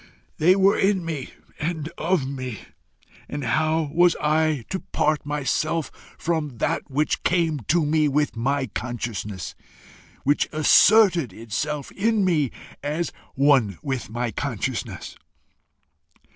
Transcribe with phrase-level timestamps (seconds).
[0.39, 1.29] They were in me
[1.59, 2.61] and of me,
[3.29, 8.65] and how was I to part myself from that which came to me with my
[8.65, 9.53] consciousness,
[10.23, 12.49] which asserted itself in me
[12.81, 15.17] as one with my consciousness?